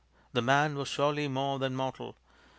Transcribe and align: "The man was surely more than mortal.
"The 0.33 0.41
man 0.41 0.73
was 0.73 0.87
surely 0.87 1.27
more 1.27 1.59
than 1.59 1.75
mortal. 1.75 2.15